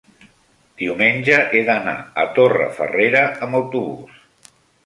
[0.81, 4.53] diumenge he d'anar a Torrefarrera amb autobús.